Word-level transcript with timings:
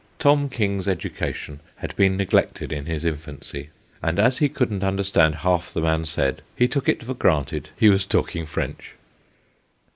Tom 0.17 0.49
King's 0.49 0.87
education 0.87 1.59
had 1.75 1.95
been 1.95 2.17
neglected 2.17 2.73
in 2.73 2.87
his 2.87 3.05
infancy, 3.05 3.69
and 4.01 4.17
as 4.17 4.39
he 4.39 4.49
couldn't 4.49 4.83
understand 4.83 5.35
half 5.35 5.71
the 5.71 5.79
man 5.79 6.05
said, 6.05 6.41
he 6.55 6.67
took 6.67 6.89
it 6.89 7.03
for 7.03 7.13
granted 7.13 7.69
he 7.77 7.87
was 7.87 8.07
talking 8.07 8.47
French. 8.47 8.95